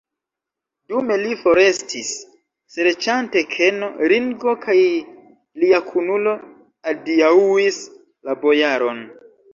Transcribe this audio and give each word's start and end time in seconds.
Dume 0.91 1.15
li 1.23 1.35
forestis, 1.41 2.09
serĉante 2.75 3.43
keno, 3.51 3.89
Ringo 4.13 4.55
kaj 4.65 4.77
lia 5.65 5.83
kunulo 5.91 6.35
adiaŭis 6.95 7.81
la 8.31 8.41
bojaron. 8.47 9.05